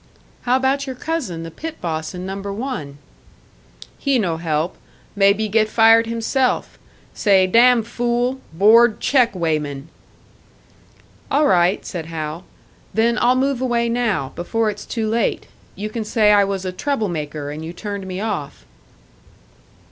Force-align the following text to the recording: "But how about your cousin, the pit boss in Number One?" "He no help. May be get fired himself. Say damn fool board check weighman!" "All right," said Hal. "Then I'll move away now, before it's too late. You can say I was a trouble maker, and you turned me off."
"But 0.01 0.45
how 0.49 0.55
about 0.55 0.87
your 0.87 0.95
cousin, 0.95 1.43
the 1.43 1.51
pit 1.51 1.79
boss 1.79 2.15
in 2.15 2.25
Number 2.25 2.51
One?" 2.51 2.97
"He 3.99 4.17
no 4.17 4.37
help. 4.37 4.75
May 5.15 5.31
be 5.31 5.47
get 5.47 5.69
fired 5.69 6.07
himself. 6.07 6.79
Say 7.13 7.45
damn 7.45 7.83
fool 7.83 8.39
board 8.51 8.99
check 8.99 9.35
weighman!" 9.35 9.89
"All 11.29 11.45
right," 11.45 11.85
said 11.85 12.07
Hal. 12.07 12.45
"Then 12.95 13.19
I'll 13.21 13.35
move 13.35 13.61
away 13.61 13.89
now, 13.89 14.31
before 14.35 14.71
it's 14.71 14.87
too 14.87 15.07
late. 15.07 15.45
You 15.75 15.91
can 15.91 16.03
say 16.03 16.31
I 16.31 16.45
was 16.45 16.65
a 16.65 16.71
trouble 16.71 17.07
maker, 17.07 17.51
and 17.51 17.63
you 17.63 17.71
turned 17.71 18.07
me 18.07 18.19
off." 18.19 18.65